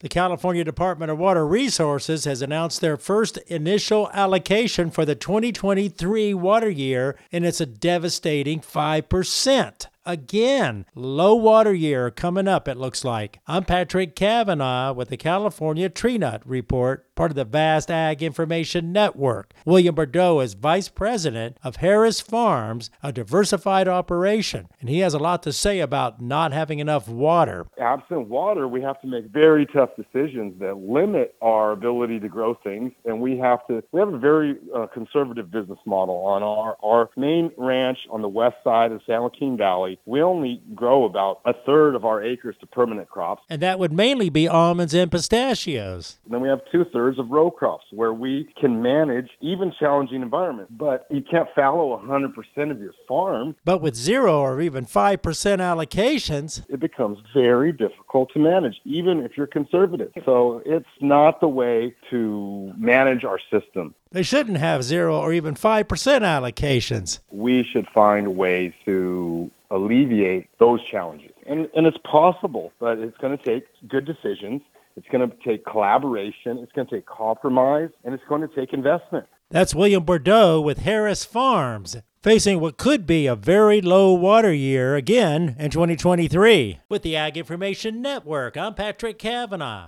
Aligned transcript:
The 0.00 0.08
California 0.08 0.64
Department 0.64 1.10
of 1.10 1.18
Water 1.18 1.46
Resources 1.46 2.24
has 2.24 2.40
announced 2.40 2.80
their 2.80 2.96
first 2.96 3.36
initial 3.48 4.08
allocation 4.14 4.90
for 4.90 5.04
the 5.04 5.14
2023 5.14 6.32
water 6.32 6.70
year, 6.70 7.18
and 7.30 7.44
it's 7.44 7.60
a 7.60 7.66
devastating 7.66 8.60
5%. 8.60 9.86
Again, 10.06 10.86
low 10.94 11.34
water 11.34 11.74
year 11.74 12.10
coming 12.10 12.48
up, 12.48 12.66
it 12.66 12.78
looks 12.78 13.04
like. 13.04 13.40
I'm 13.46 13.64
Patrick 13.64 14.16
Cavanaugh 14.16 14.94
with 14.94 15.10
the 15.10 15.18
California 15.18 15.90
Tree 15.90 16.16
Nut 16.16 16.40
Report, 16.46 17.14
part 17.14 17.30
of 17.30 17.34
the 17.34 17.44
Vast 17.44 17.90
Ag 17.90 18.22
Information 18.22 18.92
Network. 18.92 19.52
William 19.66 19.94
Bourdeau 19.94 20.40
is 20.40 20.54
Vice 20.54 20.88
President 20.88 21.58
of 21.62 21.76
Harris 21.76 22.18
Farms, 22.18 22.90
a 23.02 23.12
diversified 23.12 23.88
operation, 23.88 24.68
and 24.80 24.88
he 24.88 25.00
has 25.00 25.12
a 25.12 25.18
lot 25.18 25.42
to 25.42 25.52
say 25.52 25.80
about 25.80 26.18
not 26.18 26.54
having 26.54 26.78
enough 26.78 27.06
water. 27.06 27.66
Absent 27.78 28.28
water, 28.28 28.66
we 28.66 28.80
have 28.80 28.98
to 29.02 29.06
make 29.06 29.26
very 29.26 29.66
tough 29.66 29.90
decisions 29.96 30.58
that 30.60 30.78
limit 30.78 31.34
our 31.42 31.72
ability 31.72 32.20
to 32.20 32.28
grow 32.28 32.54
things, 32.54 32.92
and 33.04 33.20
we 33.20 33.36
have 33.36 33.66
to. 33.66 33.84
We 33.92 34.00
have 34.00 34.14
a 34.14 34.18
very 34.18 34.56
uh, 34.74 34.86
conservative 34.86 35.50
business 35.50 35.78
model 35.84 36.16
on 36.24 36.42
our 36.42 36.78
our 36.82 37.10
main 37.18 37.50
ranch 37.58 37.98
on 38.10 38.22
the 38.22 38.28
west 38.28 38.56
side 38.64 38.92
of 38.92 39.02
San 39.06 39.20
Joaquin 39.20 39.58
Valley 39.58 39.89
we 40.04 40.22
only 40.22 40.62
grow 40.74 41.04
about 41.04 41.40
a 41.44 41.52
third 41.66 41.94
of 41.94 42.04
our 42.04 42.22
acres 42.22 42.56
to 42.60 42.66
permanent 42.66 43.08
crops. 43.08 43.42
And 43.48 43.62
that 43.62 43.78
would 43.78 43.92
mainly 43.92 44.30
be 44.30 44.48
almonds 44.48 44.94
and 44.94 45.10
pistachios. 45.10 46.18
And 46.24 46.34
then 46.34 46.40
we 46.40 46.48
have 46.48 46.60
two 46.70 46.84
thirds 46.92 47.18
of 47.18 47.30
row 47.30 47.50
crops 47.50 47.84
where 47.90 48.12
we 48.12 48.48
can 48.60 48.82
manage 48.82 49.30
even 49.40 49.72
challenging 49.78 50.22
environments. 50.22 50.72
But 50.76 51.06
you 51.10 51.22
can't 51.22 51.48
fallow 51.54 51.98
100% 51.98 52.70
of 52.70 52.80
your 52.80 52.92
farm. 53.08 53.56
But 53.64 53.80
with 53.80 53.94
zero 53.94 54.40
or 54.40 54.60
even 54.60 54.86
5% 54.86 55.18
allocations, 55.20 56.64
it 56.68 56.80
becomes 56.80 57.18
very 57.34 57.72
difficult 57.72 58.30
to 58.34 58.38
manage, 58.38 58.80
even 58.84 59.20
if 59.20 59.36
you're 59.36 59.46
conservative. 59.46 60.12
So 60.24 60.62
it's 60.64 60.86
not 61.00 61.40
the 61.40 61.48
way 61.48 61.94
to 62.10 62.72
manage 62.76 63.24
our 63.24 63.38
system. 63.50 63.94
They 64.12 64.22
shouldn't 64.24 64.58
have 64.58 64.82
zero 64.82 65.20
or 65.20 65.32
even 65.32 65.54
5% 65.54 65.86
allocations. 65.86 67.20
We 67.30 67.62
should 67.62 67.86
find 67.94 68.36
ways 68.36 68.72
to 68.84 69.50
alleviate 69.70 70.48
those 70.58 70.80
challenges. 70.84 71.32
And, 71.46 71.68
and 71.74 71.86
it's 71.86 71.98
possible, 72.04 72.72
but 72.78 72.98
it's 72.98 73.16
going 73.18 73.36
to 73.36 73.44
take 73.44 73.64
good 73.88 74.04
decisions. 74.04 74.62
It's 74.96 75.08
going 75.08 75.28
to 75.28 75.36
take 75.44 75.64
collaboration. 75.64 76.58
It's 76.58 76.72
going 76.72 76.86
to 76.88 76.96
take 76.96 77.06
compromise, 77.06 77.90
and 78.04 78.12
it's 78.14 78.24
going 78.28 78.42
to 78.42 78.48
take 78.48 78.72
investment. 78.72 79.26
That's 79.50 79.74
William 79.74 80.04
Bourdeau 80.04 80.60
with 80.60 80.80
Harris 80.80 81.24
Farms, 81.24 81.96
facing 82.22 82.60
what 82.60 82.76
could 82.76 83.06
be 83.06 83.26
a 83.26 83.34
very 83.34 83.80
low 83.80 84.12
water 84.12 84.52
year 84.52 84.94
again 84.94 85.56
in 85.58 85.70
2023. 85.70 86.80
With 86.88 87.02
the 87.02 87.16
Ag 87.16 87.36
Information 87.36 88.00
Network, 88.00 88.56
I'm 88.56 88.74
Patrick 88.74 89.18
Cavanaugh. 89.18 89.78